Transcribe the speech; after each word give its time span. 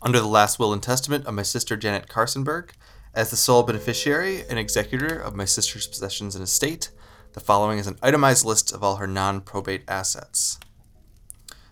under 0.00 0.20
the 0.20 0.28
last 0.28 0.58
will 0.58 0.72
and 0.72 0.82
testament 0.82 1.26
of 1.26 1.34
my 1.34 1.42
sister 1.42 1.76
Janet 1.76 2.08
Carsonberg, 2.08 2.70
as 3.14 3.30
the 3.30 3.36
sole 3.36 3.62
beneficiary 3.62 4.44
and 4.48 4.58
executor 4.58 5.18
of 5.18 5.34
my 5.34 5.44
sister's 5.44 5.86
possessions 5.86 6.34
and 6.34 6.44
estate, 6.44 6.90
the 7.32 7.40
following 7.40 7.78
is 7.78 7.86
an 7.86 7.98
itemized 8.02 8.44
list 8.44 8.72
of 8.72 8.82
all 8.82 8.96
her 8.96 9.06
non 9.06 9.40
probate 9.40 9.82
assets. 9.88 10.58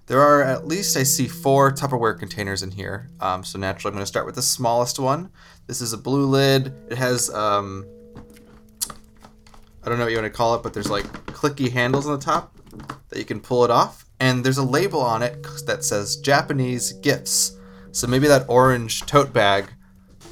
There 0.06 0.20
are 0.20 0.42
at 0.42 0.66
least, 0.66 0.96
I 0.96 1.02
see, 1.02 1.26
four 1.26 1.72
Tupperware 1.72 2.16
containers 2.18 2.62
in 2.62 2.70
here. 2.70 3.10
Um, 3.20 3.42
so 3.42 3.58
naturally, 3.58 3.90
I'm 3.90 3.94
going 3.94 4.02
to 4.02 4.06
start 4.06 4.26
with 4.26 4.36
the 4.36 4.42
smallest 4.42 5.00
one. 5.00 5.30
This 5.66 5.80
is 5.80 5.92
a 5.92 5.98
blue 5.98 6.26
lid. 6.26 6.72
It 6.88 6.96
has, 6.96 7.28
um, 7.30 7.84
I 9.82 9.88
don't 9.88 9.98
know 9.98 10.04
what 10.04 10.12
you 10.12 10.18
want 10.18 10.32
to 10.32 10.36
call 10.36 10.54
it, 10.54 10.62
but 10.62 10.74
there's 10.74 10.90
like 10.90 11.06
clicky 11.26 11.72
handles 11.72 12.06
on 12.06 12.18
the 12.18 12.24
top 12.24 12.56
that 13.08 13.18
you 13.18 13.24
can 13.24 13.40
pull 13.40 13.64
it 13.64 13.70
off. 13.70 14.04
And 14.20 14.44
there's 14.44 14.58
a 14.58 14.64
label 14.64 15.00
on 15.00 15.22
it 15.22 15.44
that 15.66 15.84
says 15.84 16.16
Japanese 16.16 16.92
gifts. 16.92 17.55
So 17.96 18.06
maybe 18.06 18.28
that 18.28 18.44
orange 18.46 19.06
tote 19.06 19.32
bag 19.32 19.72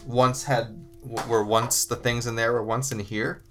once 0.04 0.44
had 0.44 0.78
were 1.26 1.42
once 1.42 1.86
the 1.86 1.96
things 1.96 2.26
in 2.26 2.36
there 2.36 2.52
were 2.52 2.62
once 2.62 2.92
in 2.92 2.98
here. 2.98 3.42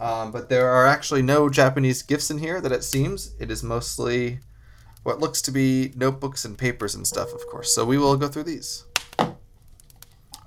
Um, 0.00 0.32
but 0.32 0.48
there 0.48 0.68
are 0.68 0.84
actually 0.84 1.22
no 1.22 1.48
Japanese 1.48 2.02
gifts 2.02 2.28
in 2.28 2.38
here 2.38 2.60
that 2.60 2.72
it 2.72 2.82
seems. 2.82 3.36
It 3.38 3.52
is 3.52 3.62
mostly 3.62 4.40
what 5.04 5.20
looks 5.20 5.40
to 5.42 5.52
be 5.52 5.92
notebooks 5.94 6.44
and 6.44 6.58
papers 6.58 6.96
and 6.96 7.06
stuff, 7.06 7.32
of 7.32 7.46
course. 7.46 7.72
So 7.72 7.84
we 7.84 7.98
will 7.98 8.16
go 8.16 8.26
through 8.26 8.42
these. 8.42 8.84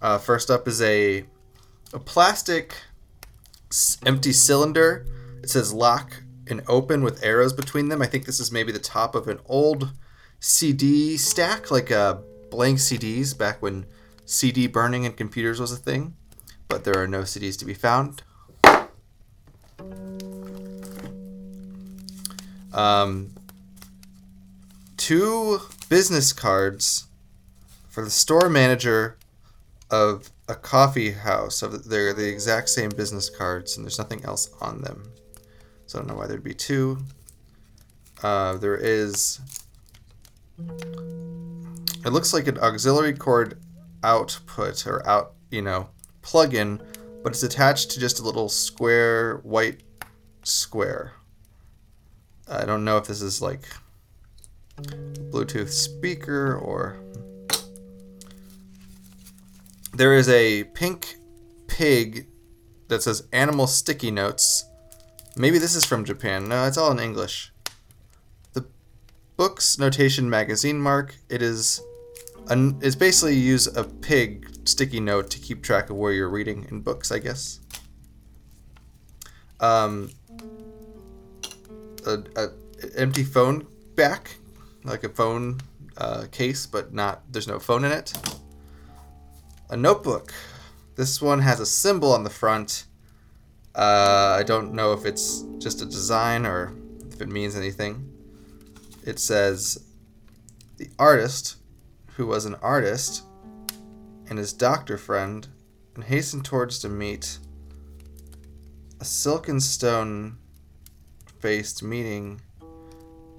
Uh, 0.02 0.18
first 0.18 0.52
up 0.52 0.68
is 0.68 0.82
a 0.82 1.24
a 1.94 2.00
plastic 2.00 2.76
empty 4.06 4.34
cylinder. 4.34 5.06
It 5.42 5.50
says 5.50 5.72
lock 5.72 6.22
and 6.48 6.64
open 6.68 7.06
with 7.06 7.24
arrows 7.24 7.54
between 7.54 7.88
them. 7.88 8.02
I 8.02 8.08
think 8.08 8.26
this 8.26 8.42
is 8.42 8.52
maybe 8.52 8.74
the 8.74 8.78
top 8.78 9.16
of 9.16 9.30
an 9.30 9.40
old 9.46 9.94
CD 10.42 11.16
stack, 11.16 11.72
like 11.72 11.92
uh, 11.92 12.18
blank 12.50 12.80
CDs 12.80 13.38
back 13.38 13.62
when 13.62 13.86
CD 14.26 14.68
burning 14.68 15.04
in 15.04 15.14
computers 15.14 15.60
was 15.60 15.72
a 15.72 15.78
thing. 15.78 16.16
But 16.68 16.84
there 16.84 16.98
are 17.02 17.08
no 17.08 17.22
CDs 17.22 17.58
to 17.60 17.66
be 17.66 17.74
found. 17.74 18.22
Um, 22.72 23.32
two 24.98 25.60
business 25.90 26.32
cards 26.34 27.08
for 27.90 28.04
the 28.04 28.12
store 28.12 28.48
manager 28.50 29.18
of 29.90 30.32
a 30.48 30.56
coffee 30.56 31.12
house. 31.12 31.62
They're 31.62 32.14
the 32.14 32.30
exact 32.30 32.70
same 32.70 32.90
business 32.90 33.30
cards, 33.30 33.76
and 33.76 33.86
there's 33.86 33.98
nothing 33.98 34.24
else 34.24 34.50
on 34.62 34.82
them. 34.82 35.12
So 35.88 35.98
I 35.98 36.02
don't 36.02 36.10
know 36.10 36.16
why 36.16 36.28
there'd 36.28 36.44
be 36.44 36.54
two. 36.54 37.00
Uh, 38.22 38.58
there 38.58 38.78
is. 38.78 39.40
It 42.06 42.12
looks 42.12 42.34
like 42.34 42.48
an 42.48 42.58
auxiliary 42.60 43.14
cord 43.14 43.60
output 44.04 44.88
or 44.88 45.06
out, 45.08 45.34
you 45.52 45.62
know, 45.62 45.90
plug-in, 46.22 46.82
but 47.24 47.34
it's 47.34 47.44
attached 47.44 47.92
to 47.92 48.00
just 48.00 48.20
a 48.20 48.24
little 48.24 48.50
square 48.50 49.38
white 49.44 49.84
square. 50.44 51.14
I 52.48 52.66
don't 52.66 52.86
know 52.86 52.98
if 52.98 53.08
this 53.08 53.22
is 53.22 53.42
like 53.42 53.68
Bluetooth 54.78 55.70
speaker 55.70 56.56
or 56.56 56.98
there 59.94 60.14
is 60.14 60.30
a 60.30 60.64
pink 60.64 61.18
pig 61.68 62.28
that 62.88 63.04
says 63.04 63.28
animal 63.34 63.68
sticky 63.68 64.12
notes. 64.12 64.66
Maybe 65.36 65.58
this 65.58 65.76
is 65.76 65.86
from 65.86 66.06
Japan. 66.06 66.48
No, 66.48 66.66
it's 66.66 66.78
all 66.78 66.92
in 66.92 67.00
English. 67.00 67.52
Book's 69.40 69.80
notation 69.80 70.30
magazine 70.30 70.82
mark. 70.82 71.16
It 71.30 71.42
is 71.42 71.82
an, 72.50 72.78
it's 72.82 72.98
basically 72.98 73.36
use 73.36 73.68
a 73.68 73.86
pig 73.86 74.52
sticky 74.66 75.00
note 75.00 75.30
to 75.30 75.40
keep 75.40 75.64
track 75.64 75.90
of 75.90 75.96
where 75.96 76.12
you're 76.12 76.28
reading 76.28 76.68
in 76.70 76.82
books, 76.82 77.10
I 77.10 77.20
guess. 77.20 77.62
Um, 79.62 80.12
a, 82.06 82.18
a 82.36 82.50
empty 82.98 83.24
phone 83.24 83.66
back, 83.96 84.36
like 84.84 85.06
a 85.06 85.10
phone 85.10 85.62
uh, 85.96 86.26
case, 86.34 86.66
but 86.66 86.94
not 86.94 87.24
there's 87.32 87.48
no 87.48 87.60
phone 87.60 87.86
in 87.86 87.94
it. 87.94 88.12
A 89.70 89.78
notebook. 89.78 90.34
This 90.98 91.22
one 91.22 91.40
has 91.40 91.62
a 91.62 91.66
symbol 91.66 92.12
on 92.12 92.26
the 92.26 92.30
front. 92.30 92.84
Uh, 93.74 94.36
I 94.38 94.44
don't 94.44 94.74
know 94.74 94.92
if 94.92 95.06
it's 95.06 95.46
just 95.60 95.82
a 95.82 95.86
design 95.86 96.46
or 96.46 96.74
if 97.10 97.22
it 97.22 97.30
means 97.30 97.56
anything. 97.56 98.09
It 99.10 99.18
says, 99.18 99.80
"The 100.78 100.92
artist, 101.00 101.56
who 102.16 102.28
was 102.28 102.46
an 102.46 102.54
artist, 102.62 103.24
and 104.28 104.38
his 104.38 104.54
doctor 104.54 105.00
friend, 105.00 105.48
and 105.96 106.04
hastened 106.04 106.46
towards 106.46 106.78
to 106.80 106.90
meet 106.90 107.40
a 109.00 109.06
silken 109.06 109.62
stone 109.62 110.38
faced 111.40 111.82
meeting 111.82 112.42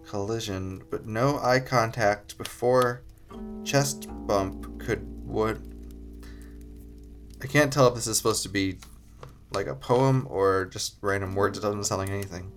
collision, 0.04 0.82
but 0.90 1.06
no 1.06 1.38
eye 1.38 1.60
contact 1.60 2.36
before 2.36 3.02
chest 3.62 4.08
bump 4.26 4.80
could 4.80 5.06
would. 5.24 5.62
I 7.40 7.46
can't 7.46 7.72
tell 7.72 7.86
if 7.86 7.94
this 7.94 8.08
is 8.08 8.16
supposed 8.16 8.42
to 8.42 8.48
be 8.48 8.78
like 9.52 9.68
a 9.68 9.76
poem 9.76 10.26
or 10.28 10.64
just 10.64 10.96
random 11.00 11.36
words. 11.36 11.58
It 11.58 11.60
doesn't 11.60 11.84
sound 11.84 12.00
like 12.00 12.10
anything. 12.10 12.50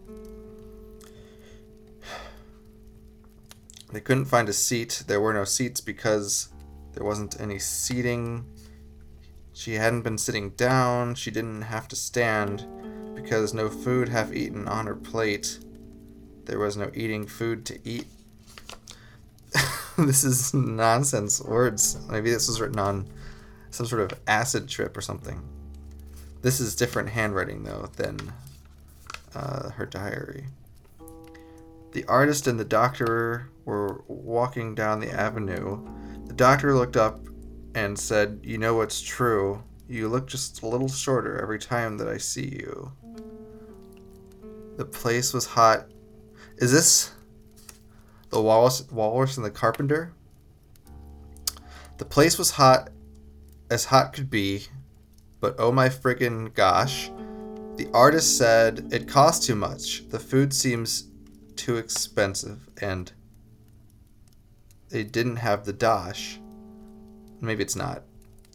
They 3.93 4.01
couldn't 4.01 4.25
find 4.25 4.49
a 4.49 4.53
seat. 4.53 5.03
There 5.05 5.21
were 5.21 5.33
no 5.33 5.43
seats 5.43 5.79
because 5.79 6.49
there 6.93 7.05
wasn't 7.05 7.39
any 7.39 7.59
seating. 7.59 8.43
She 9.53 9.75
hadn't 9.75 10.01
been 10.01 10.17
sitting 10.17 10.49
down. 10.51 11.13
She 11.13 11.29
didn't 11.29 11.61
have 11.61 11.87
to 11.89 11.95
stand 11.95 12.65
because 13.13 13.53
no 13.53 13.69
food 13.69 14.09
half 14.09 14.33
eaten 14.33 14.67
on 14.67 14.87
her 14.87 14.95
plate. 14.95 15.59
There 16.45 16.57
was 16.57 16.75
no 16.75 16.89
eating 16.95 17.27
food 17.27 17.67
to 17.67 17.79
eat. 17.87 18.07
this 19.99 20.23
is 20.23 20.55
nonsense 20.55 21.39
words. 21.39 21.99
Maybe 22.09 22.31
this 22.31 22.47
was 22.47 22.59
written 22.59 22.79
on 22.79 23.07
some 23.69 23.85
sort 23.85 24.01
of 24.01 24.19
acid 24.25 24.67
trip 24.67 24.97
or 24.97 25.01
something. 25.01 25.39
This 26.41 26.59
is 26.59 26.75
different 26.75 27.09
handwriting 27.09 27.63
though 27.63 27.91
than 27.95 28.33
uh, 29.35 29.69
her 29.69 29.85
diary. 29.85 30.47
The 31.93 32.05
artist 32.05 32.47
and 32.47 32.59
the 32.59 32.65
doctor 32.65 33.51
were 33.65 34.03
walking 34.07 34.73
down 34.73 34.99
the 34.99 35.11
avenue. 35.11 35.87
The 36.25 36.33
doctor 36.33 36.75
looked 36.75 36.97
up 36.97 37.19
and 37.75 37.97
said, 37.97 38.39
You 38.41 38.57
know 38.57 38.75
what's 38.75 38.99
true. 38.99 39.63
You 39.87 40.07
look 40.07 40.27
just 40.27 40.63
a 40.63 40.67
little 40.67 40.87
shorter 40.87 41.39
every 41.39 41.59
time 41.59 41.99
that 41.99 42.07
I 42.07 42.17
see 42.17 42.47
you. 42.47 42.91
The 44.77 44.85
place 44.85 45.33
was 45.33 45.45
hot. 45.45 45.91
Is 46.57 46.71
this 46.71 47.11
the 48.29 48.41
walrus, 48.41 48.87
walrus 48.91 49.37
and 49.37 49.45
the 49.45 49.51
carpenter? 49.51 50.13
The 51.99 52.05
place 52.05 52.39
was 52.39 52.49
hot 52.49 52.89
as 53.69 53.85
hot 53.85 54.13
could 54.13 54.31
be, 54.31 54.65
but 55.39 55.55
oh 55.59 55.71
my 55.71 55.89
friggin' 55.89 56.55
gosh. 56.55 57.11
The 57.75 57.87
artist 57.93 58.35
said 58.35 58.89
it 58.91 59.07
cost 59.07 59.43
too 59.43 59.55
much. 59.55 60.09
The 60.09 60.19
food 60.19 60.53
seems 60.53 61.09
too 61.55 61.77
expensive, 61.77 62.69
and 62.81 63.11
they 64.89 65.03
didn't 65.03 65.37
have 65.37 65.65
the 65.65 65.73
dash. 65.73 66.39
Maybe 67.41 67.63
it's 67.63 67.75
not. 67.75 68.03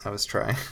I 0.05 0.11
was 0.11 0.25
trying. 0.25 0.57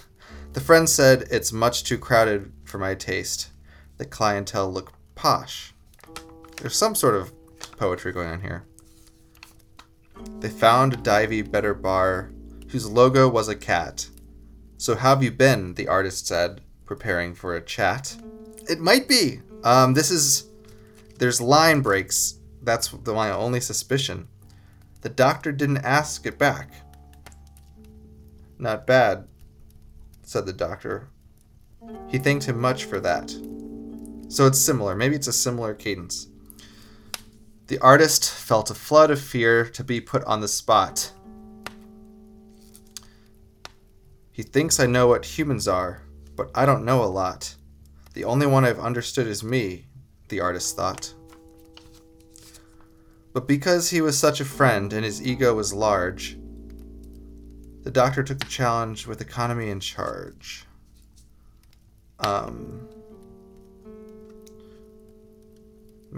The 0.56 0.62
friend 0.62 0.88
said 0.88 1.28
it's 1.30 1.52
much 1.52 1.84
too 1.84 1.98
crowded 1.98 2.50
for 2.64 2.78
my 2.78 2.94
taste. 2.94 3.50
The 3.98 4.06
clientele 4.06 4.72
look 4.72 4.94
posh. 5.14 5.74
There's 6.56 6.74
some 6.74 6.94
sort 6.94 7.14
of 7.14 7.30
poetry 7.76 8.10
going 8.10 8.30
on 8.30 8.40
here. 8.40 8.64
They 10.40 10.48
found 10.48 10.94
a 10.94 10.96
divey 10.96 11.50
better 11.50 11.74
bar 11.74 12.30
whose 12.68 12.88
logo 12.88 13.28
was 13.28 13.48
a 13.48 13.54
cat. 13.54 14.08
So 14.78 14.94
how 14.94 15.10
have 15.10 15.22
you 15.22 15.30
been? 15.30 15.74
The 15.74 15.88
artist 15.88 16.26
said, 16.26 16.62
preparing 16.86 17.34
for 17.34 17.54
a 17.54 17.60
chat. 17.60 18.16
It 18.66 18.80
might 18.80 19.08
be. 19.08 19.42
Um, 19.62 19.92
this 19.92 20.10
is. 20.10 20.44
There's 21.18 21.40
line 21.40 21.80
breaks. 21.80 22.38
That's 22.62 22.88
the 22.88 23.14
my 23.14 23.30
only 23.30 23.60
suspicion. 23.60 24.28
The 25.02 25.08
doctor 25.08 25.52
didn't 25.52 25.78
ask 25.78 26.26
it 26.26 26.38
back. 26.38 26.70
Not 28.58 28.86
bad, 28.86 29.28
said 30.22 30.46
the 30.46 30.52
doctor. 30.52 31.08
He 32.08 32.18
thanked 32.18 32.46
him 32.46 32.60
much 32.60 32.84
for 32.84 33.00
that. 33.00 33.30
So 34.28 34.46
it's 34.46 34.58
similar. 34.58 34.94
Maybe 34.94 35.14
it's 35.14 35.28
a 35.28 35.32
similar 35.32 35.74
cadence. 35.74 36.28
The 37.68 37.78
artist 37.78 38.30
felt 38.30 38.70
a 38.70 38.74
flood 38.74 39.10
of 39.10 39.20
fear 39.20 39.64
to 39.70 39.84
be 39.84 40.00
put 40.00 40.24
on 40.24 40.40
the 40.40 40.48
spot. 40.48 41.12
He 44.32 44.42
thinks 44.42 44.78
I 44.78 44.86
know 44.86 45.08
what 45.08 45.24
humans 45.24 45.66
are, 45.66 46.02
but 46.36 46.50
I 46.54 46.66
don't 46.66 46.84
know 46.84 47.02
a 47.02 47.06
lot. 47.06 47.54
The 48.14 48.24
only 48.24 48.46
one 48.46 48.64
I've 48.64 48.78
understood 48.78 49.26
is 49.26 49.42
me, 49.42 49.85
the 50.28 50.40
artist 50.40 50.76
thought. 50.76 51.12
But 53.32 53.46
because 53.46 53.90
he 53.90 54.00
was 54.00 54.18
such 54.18 54.40
a 54.40 54.44
friend 54.44 54.92
and 54.92 55.04
his 55.04 55.22
ego 55.22 55.54
was 55.54 55.72
large, 55.74 56.38
The 57.86 57.92
doctor 57.92 58.24
took 58.24 58.40
the 58.40 58.46
challenge 58.46 59.06
with 59.06 59.20
economy 59.20 59.70
in 59.70 59.78
charge. 59.78 60.64
Um, 62.18 62.88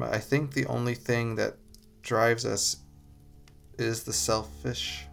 I 0.01 0.17
think 0.17 0.55
the 0.55 0.65
only 0.65 0.95
thing 0.95 1.35
that 1.35 1.57
drives 2.01 2.47
us 2.47 2.79
is 3.79 4.05
the 4.05 4.15
selfish. 4.15 5.05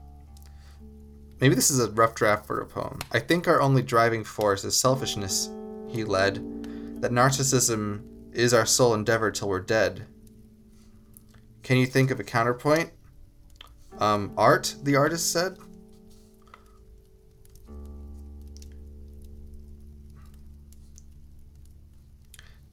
Maybe 1.42 1.56
this 1.56 1.70
is 1.70 1.82
a 1.82 1.92
rough 1.92 2.16
draft 2.16 2.46
for 2.46 2.62
a 2.62 2.66
poem. 2.66 3.00
I 3.12 3.20
think 3.20 3.50
our 3.50 3.60
only 3.60 3.82
driving 3.82 4.24
force 4.24 4.64
is 4.64 4.78
selfishness, 4.78 5.50
he 5.90 6.06
led. 6.06 6.36
That 7.02 7.12
narcissism 7.12 8.02
is 8.36 8.54
our 8.54 8.66
sole 8.66 8.94
endeavor 8.94 9.32
till 9.32 9.50
we're 9.50 9.60
dead. 9.60 10.06
Can 11.64 11.78
you 11.78 11.86
think 11.86 12.12
of 12.12 12.20
a 12.20 12.24
counterpoint? 12.24 12.92
Um, 13.98 14.34
art, 14.38 14.76
the 14.84 14.96
artist 14.96 15.32
said. 15.32 15.58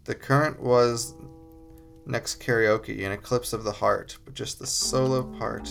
The 0.04 0.14
current 0.16 0.60
was 0.60 1.14
next 2.06 2.42
karaoke, 2.42 3.06
an 3.06 3.12
eclipse 3.12 3.52
of 3.52 3.62
the 3.62 3.72
heart, 3.72 4.18
but 4.24 4.34
just 4.34 4.58
the 4.58 4.66
solo 4.66 5.22
part. 5.38 5.70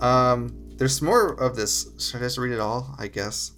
Um, 0.00 0.54
there's 0.76 1.02
more 1.02 1.32
of 1.32 1.56
this. 1.56 1.90
Should 1.98 2.20
I 2.20 2.24
just 2.24 2.38
read 2.38 2.52
it 2.52 2.60
all? 2.60 2.94
I 2.98 3.08
guess. 3.08 3.52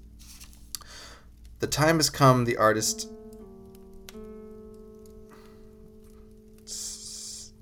The 1.59 1.67
time 1.67 1.97
has 1.97 2.09
come, 2.09 2.47
the 2.47 2.57
artist. 2.57 3.11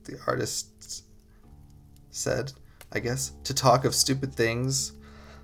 The 0.08 0.18
artist 0.26 1.04
said, 2.10 2.54
I 2.90 2.98
guess, 2.98 3.32
to 3.44 3.52
talk 3.52 3.84
of 3.84 3.94
stupid 3.94 4.34
things, 4.34 4.92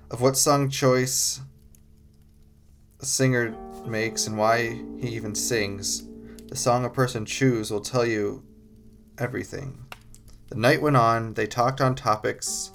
of 0.09 0.21
what 0.21 0.35
song 0.35 0.71
choice 0.71 1.39
a 2.99 3.05
singer 3.05 3.55
makes 3.85 4.25
and 4.25 4.39
why 4.39 4.81
he 4.99 5.09
even 5.09 5.35
sings. 5.35 6.07
The 6.47 6.55
song 6.55 6.83
a 6.83 6.89
person 6.89 7.27
chooses 7.27 7.69
will 7.69 7.79
tell 7.79 8.07
you 8.07 8.43
everything. 9.19 9.85
The 10.47 10.55
night 10.55 10.81
went 10.81 10.97
on, 10.97 11.35
they 11.35 11.45
talked 11.45 11.79
on 11.79 11.93
topics, 11.93 12.71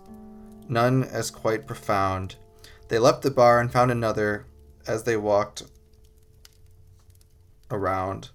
none 0.68 1.02
as 1.02 1.32
quite 1.32 1.66
profound. 1.66 2.36
They 2.86 3.00
left 3.00 3.22
the 3.22 3.32
bar 3.32 3.60
and 3.60 3.72
found 3.72 3.90
another 3.90 4.46
as 4.86 5.02
they 5.02 5.16
walked 5.16 5.64
around. 7.68 8.30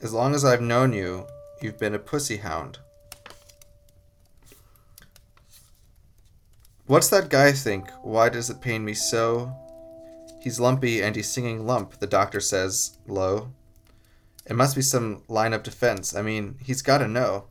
As 0.00 0.12
long 0.12 0.32
as 0.32 0.44
I've 0.44 0.62
known 0.62 0.92
you, 0.92 1.26
you've 1.62 1.78
been 1.78 1.94
a 1.94 1.98
pussy 1.98 2.38
hound. 2.38 2.78
What's 6.86 7.08
that 7.08 7.30
guy 7.30 7.52
think? 7.52 7.90
Why 8.02 8.28
does 8.28 8.50
it 8.50 8.60
pain 8.60 8.84
me 8.84 8.94
so? 8.94 9.54
He's 10.42 10.58
lumpy 10.58 11.02
and 11.02 11.14
he's 11.14 11.30
singing 11.30 11.66
lump, 11.66 11.98
the 12.00 12.06
doctor 12.06 12.40
says, 12.40 12.98
low. 13.06 13.52
It 14.44 14.56
must 14.56 14.74
be 14.74 14.82
some 14.82 15.22
line 15.28 15.52
of 15.52 15.62
defense. 15.62 16.16
I 16.16 16.22
mean, 16.22 16.56
he's 16.60 16.82
got 16.82 16.98
to 16.98 17.08
know. 17.08 17.46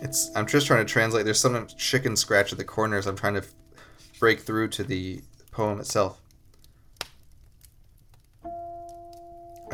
It's. 0.00 0.30
I'm 0.36 0.46
just 0.46 0.66
trying 0.66 0.86
to 0.86 0.92
translate. 0.92 1.24
There's 1.24 1.40
some 1.40 1.66
chicken 1.76 2.14
scratch 2.14 2.52
at 2.52 2.58
the 2.58 2.64
corners. 2.64 3.06
I'm 3.06 3.16
trying 3.16 3.34
to 3.34 3.44
break 4.20 4.40
through 4.40 4.68
to 4.68 4.84
the 4.84 5.22
poem 5.50 5.80
itself. 5.80 6.20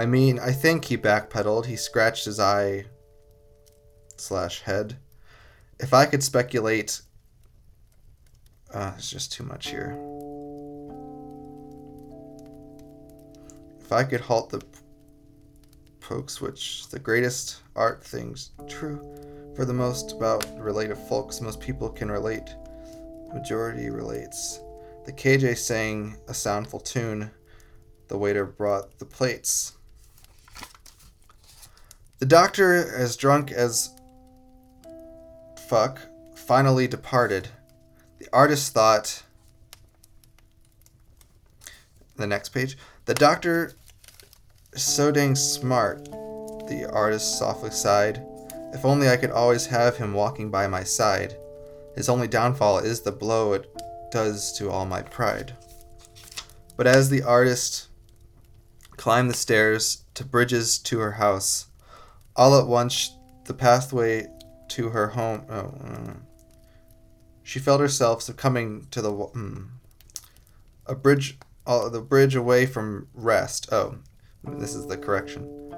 I 0.00 0.06
mean, 0.06 0.38
I 0.38 0.50
think 0.50 0.86
he 0.86 0.96
backpedaled. 0.96 1.66
He 1.66 1.76
scratched 1.76 2.24
his 2.24 2.40
eye 2.40 2.86
slash 4.16 4.62
head. 4.62 4.96
If 5.78 5.92
I 5.92 6.06
could 6.06 6.22
speculate, 6.22 7.02
uh, 8.72 8.92
it's 8.96 9.10
just 9.10 9.30
too 9.30 9.44
much 9.44 9.68
here. 9.68 9.90
If 13.78 13.92
I 13.92 14.04
could 14.04 14.22
halt 14.22 14.48
the 14.48 14.62
poke 16.00 16.30
switch, 16.30 16.88
the 16.88 16.98
greatest 16.98 17.58
art 17.76 18.02
things 18.02 18.52
true 18.70 19.00
for 19.54 19.66
the 19.66 19.74
most 19.74 20.12
about 20.12 20.46
related 20.58 20.96
folks 20.96 21.42
most 21.42 21.60
people 21.60 21.90
can 21.90 22.10
relate. 22.10 22.54
Majority 23.34 23.90
relates. 23.90 24.60
The 25.04 25.12
KJ 25.12 25.58
sang 25.58 26.16
a 26.26 26.32
soundful 26.32 26.82
tune. 26.82 27.30
The 28.08 28.16
waiter 28.16 28.46
brought 28.46 28.98
the 28.98 29.04
plates. 29.04 29.76
The 32.20 32.26
doctor, 32.26 32.74
as 32.94 33.16
drunk 33.16 33.50
as 33.50 33.94
fuck, 35.68 36.00
finally 36.34 36.86
departed. 36.86 37.48
The 38.18 38.28
artist 38.30 38.74
thought. 38.74 39.22
The 42.16 42.26
next 42.26 42.50
page. 42.50 42.76
The 43.06 43.14
doctor 43.14 43.72
so 44.76 45.10
dang 45.10 45.34
smart, 45.34 46.04
the 46.04 46.86
artist 46.92 47.38
softly 47.38 47.70
sighed. 47.70 48.22
If 48.74 48.84
only 48.84 49.08
I 49.08 49.16
could 49.16 49.30
always 49.30 49.66
have 49.66 49.96
him 49.96 50.12
walking 50.12 50.50
by 50.50 50.66
my 50.66 50.84
side. 50.84 51.36
His 51.96 52.10
only 52.10 52.28
downfall 52.28 52.80
is 52.80 53.00
the 53.00 53.12
blow 53.12 53.54
it 53.54 53.74
does 54.12 54.52
to 54.58 54.70
all 54.70 54.84
my 54.84 55.00
pride. 55.00 55.54
But 56.76 56.86
as 56.86 57.08
the 57.08 57.22
artist 57.22 57.88
climbed 58.96 59.30
the 59.30 59.34
stairs 59.34 60.04
to 60.12 60.24
bridges 60.24 60.78
to 60.80 60.98
her 60.98 61.12
house, 61.12 61.66
all 62.40 62.58
at 62.58 62.66
once 62.66 63.18
the 63.44 63.52
pathway 63.52 64.26
to 64.66 64.88
her 64.88 65.08
home. 65.08 65.44
Oh, 65.50 65.74
mm, 65.84 66.16
she 67.42 67.58
felt 67.58 67.82
herself 67.82 68.22
succumbing 68.22 68.86
to 68.92 69.02
the 69.02 69.12
mm, 69.12 69.68
a 70.86 70.94
bridge, 70.94 71.38
uh, 71.66 71.90
the 71.90 72.00
bridge 72.00 72.36
away 72.36 72.64
from 72.64 73.08
rest. 73.12 73.68
Oh, 73.70 73.98
this 74.42 74.74
is 74.74 74.86
the 74.86 74.96
correction. 74.96 75.68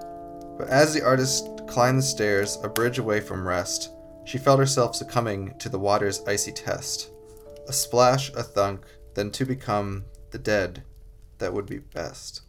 But 0.57 0.69
as 0.69 0.95
the 0.95 1.05
artist 1.05 1.49
climbed 1.67 1.99
the 1.99 2.03
stairs, 2.03 2.57
a 2.63 2.69
bridge 2.69 3.01
away 3.01 3.19
from 3.19 3.47
rest, 3.47 3.91
she 4.25 4.39
felt 4.39 4.61
herself 4.61 4.95
succumbing 4.95 5.59
to 5.59 5.69
the 5.69 5.81
water's 5.81 6.23
icy 6.29 6.53
test. 6.53 7.11
A 7.67 7.73
splash, 7.73 8.31
a 8.35 8.43
thunk, 8.45 8.85
then 9.15 9.33
to 9.33 9.45
become 9.45 10.05
the 10.31 10.39
dead 10.39 10.85
that 11.39 11.53
would 11.53 11.67
be 11.67 11.79
best. 11.79 12.43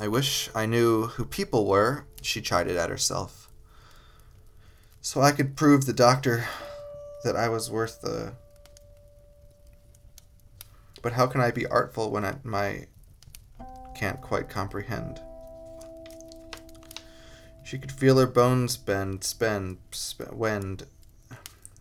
I 0.00 0.08
wish 0.08 0.50
I 0.54 0.66
knew 0.66 1.06
who 1.06 1.24
people 1.24 1.66
were, 1.66 2.06
she 2.20 2.40
chided 2.40 2.76
at 2.76 2.90
herself. 2.90 3.48
So 5.00 5.20
I 5.20 5.32
could 5.32 5.56
prove 5.56 5.86
the 5.86 5.92
doctor 5.92 6.44
that 7.24 7.36
I 7.36 7.48
was 7.48 7.70
worth 7.70 8.00
the 8.00 8.34
but 11.02 11.14
how 11.14 11.26
can 11.26 11.40
I 11.40 11.50
be 11.50 11.66
artful 11.66 12.10
when 12.10 12.24
I 12.24 12.36
my 12.44 12.86
can't 13.96 14.20
quite 14.20 14.48
comprehend? 14.48 15.20
She 17.64 17.78
could 17.78 17.92
feel 17.92 18.18
her 18.18 18.26
bones 18.26 18.76
bend, 18.76 19.24
spend, 19.24 19.78
sp- 19.90 20.32
wend. 20.32 20.86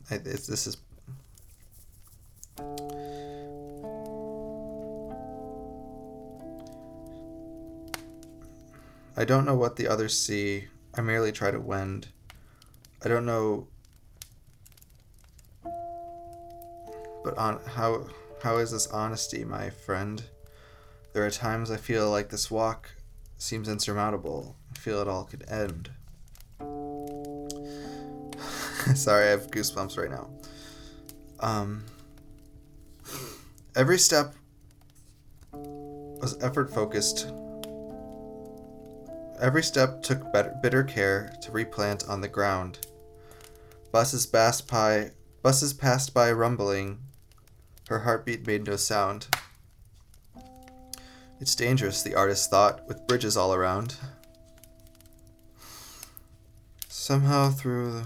I, 0.09 0.17
this 0.17 0.67
is. 0.67 0.77
I 9.21 9.23
don't 9.23 9.45
know 9.45 9.53
what 9.53 9.75
the 9.75 9.87
others 9.87 10.17
see. 10.17 10.65
I 10.95 11.01
merely 11.01 11.31
try 11.31 11.51
to 11.51 11.59
wend. 11.59 12.07
I 13.05 13.07
don't 13.07 13.27
know. 13.27 13.67
But 17.23 17.37
on 17.37 17.59
how 17.75 18.07
how 18.41 18.57
is 18.57 18.71
this 18.71 18.87
honesty, 18.87 19.45
my 19.45 19.69
friend? 19.69 20.23
There 21.13 21.23
are 21.23 21.29
times 21.29 21.69
I 21.69 21.77
feel 21.77 22.09
like 22.09 22.29
this 22.29 22.49
walk 22.49 22.89
seems 23.37 23.69
insurmountable. 23.69 24.55
I 24.75 24.79
feel 24.79 24.99
it 24.99 25.07
all 25.07 25.25
could 25.25 25.47
end. 25.47 25.91
Sorry, 28.95 29.27
I 29.27 29.29
have 29.29 29.51
goosebumps 29.51 29.99
right 29.99 30.09
now. 30.09 30.31
Um, 31.41 31.83
every 33.75 33.99
step 33.99 34.33
was 35.51 36.41
effort 36.41 36.73
focused. 36.73 37.31
Every 39.41 39.63
step 39.63 40.03
took 40.03 40.31
better, 40.31 40.55
bitter 40.61 40.83
care 40.83 41.33
to 41.41 41.51
replant 41.51 42.07
on 42.07 42.21
the 42.21 42.27
ground. 42.27 42.77
Buses 43.91 44.27
passed 44.27 44.69
by, 44.69 45.11
buses 45.41 45.73
passed 45.73 46.13
by 46.13 46.31
rumbling, 46.31 46.99
her 47.89 47.99
heartbeat 47.99 48.45
made 48.45 48.67
no 48.67 48.75
sound. 48.75 49.27
It's 51.39 51.55
dangerous, 51.55 52.03
the 52.03 52.13
artist 52.13 52.51
thought, 52.51 52.87
with 52.87 53.07
bridges 53.07 53.35
all 53.35 53.51
around. 53.55 53.95
Somehow 56.87 57.49
through 57.49 57.93
the, 57.93 58.05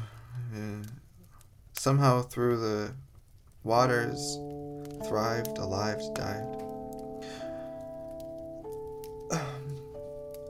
uh, 0.58 0.84
somehow 1.74 2.22
through 2.22 2.62
the 2.62 2.94
waters, 3.65 4.38
thrived, 5.06 5.58
alive, 5.58 6.01
died. 6.13 6.64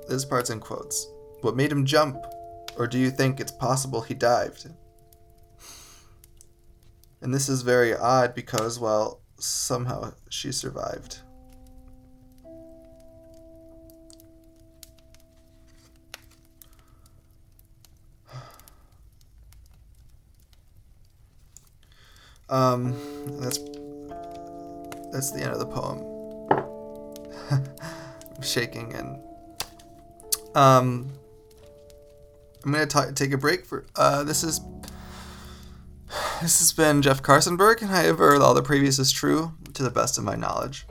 This 0.07 0.25
part's 0.25 0.49
in 0.49 0.59
quotes. 0.59 1.07
What 1.41 1.55
made 1.55 1.71
him 1.71 1.85
jump? 1.85 2.25
Or 2.77 2.87
do 2.87 2.97
you 2.97 3.09
think 3.09 3.39
it's 3.39 3.51
possible 3.51 4.01
he 4.01 4.13
dived? 4.13 4.69
And 7.21 7.33
this 7.33 7.49
is 7.49 7.61
very 7.61 7.95
odd 7.95 8.35
because, 8.35 8.79
well, 8.79 9.21
somehow 9.39 10.13
she 10.29 10.51
survived. 10.51 11.19
Um, 22.47 22.93
that's 23.39 23.57
that's 25.11 25.31
the 25.31 25.41
end 25.41 25.51
of 25.51 25.59
the 25.59 25.65
poem. 25.65 25.99
I'm 28.35 28.41
shaking 28.43 28.93
and 28.93 29.19
um, 30.55 31.11
I'm 32.63 32.71
gonna 32.71 32.85
ta 32.85 33.11
take 33.13 33.31
a 33.31 33.37
break 33.37 33.65
for 33.65 33.85
uh. 33.95 34.23
This 34.23 34.43
is 34.43 34.61
this 36.41 36.59
has 36.59 36.71
been 36.71 37.01
Jeff 37.01 37.21
Carsonberg, 37.21 37.81
and 37.81 37.91
however 37.91 38.35
all 38.35 38.53
the 38.53 38.63
previous 38.63 38.97
is 38.99 39.11
true 39.11 39.53
to 39.73 39.83
the 39.83 39.91
best 39.91 40.17
of 40.17 40.23
my 40.23 40.35
knowledge. 40.35 40.85